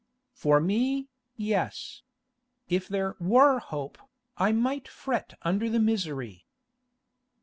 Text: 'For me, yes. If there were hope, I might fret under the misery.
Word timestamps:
'For 0.33 0.59
me, 0.59 1.09
yes. 1.35 2.01
If 2.67 2.87
there 2.87 3.15
were 3.19 3.59
hope, 3.59 3.99
I 4.35 4.51
might 4.51 4.87
fret 4.87 5.35
under 5.43 5.69
the 5.69 5.79
misery. 5.79 6.47